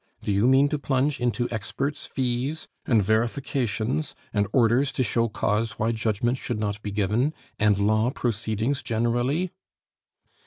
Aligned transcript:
Do 0.23 0.31
you 0.31 0.47
mean 0.47 0.67
to 0.69 0.79
plunge 0.79 1.19
into 1.19 1.47
experts' 1.51 2.07
fees 2.07 2.67
and 2.87 3.03
verifications, 3.03 4.15
and 4.33 4.47
orders 4.51 4.91
to 4.93 5.03
show 5.03 5.29
cause 5.29 5.73
why 5.77 5.91
judgment 5.91 6.39
should 6.39 6.59
not 6.59 6.81
be 6.81 6.89
given, 6.89 7.35
and 7.59 7.77
law 7.77 8.09
proceedings 8.09 8.81
generally?" 8.81 9.51